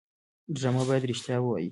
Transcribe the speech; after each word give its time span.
ډرامه 0.55 0.83
باید 0.89 1.07
رښتیا 1.11 1.37
ووايي 1.39 1.69